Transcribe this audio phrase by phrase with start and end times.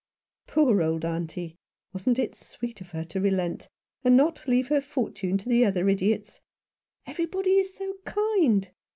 [0.47, 1.59] "Poor old auntie!
[1.93, 3.69] Wasn't it sweet of her to relent,
[4.03, 6.39] and not leave her fortune to the other idiots?
[7.05, 8.71] Everybody is so kind.